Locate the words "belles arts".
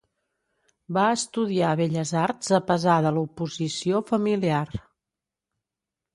1.81-2.49